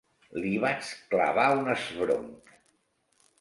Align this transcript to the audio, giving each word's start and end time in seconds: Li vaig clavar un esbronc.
Li 0.43 0.53
vaig 0.63 0.87
clavar 1.11 1.43
un 1.59 1.69
esbronc. 1.75 2.51